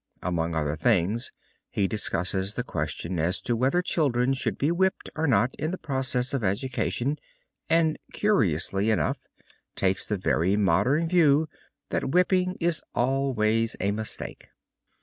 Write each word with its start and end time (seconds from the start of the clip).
Among 0.23 0.55
other 0.55 0.75
things 0.75 1.31
he 1.69 1.87
discusses 1.87 2.55
the 2.55 2.63
question 2.63 3.19
as 3.19 3.39
to 3.41 3.55
whether 3.55 3.83
children 3.83 4.33
should 4.33 4.57
be 4.57 4.71
whipped 4.71 5.11
or 5.15 5.27
not 5.27 5.53
in 5.59 5.69
the 5.69 5.77
process 5.77 6.33
of 6.33 6.43
education 6.43 7.19
and 7.69 7.99
curiously 8.11 8.89
enough 8.89 9.19
takes 9.75 10.07
the 10.07 10.17
very 10.17 10.55
modern 10.57 11.07
view 11.07 11.47
that 11.91 12.09
whipping 12.09 12.57
is 12.59 12.81
always 12.95 13.75
a 13.79 13.91
mistake. 13.91 14.47